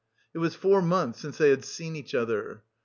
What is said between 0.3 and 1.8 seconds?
It was four months since they had